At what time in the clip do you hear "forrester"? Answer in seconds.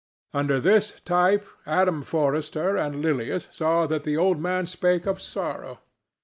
2.01-2.75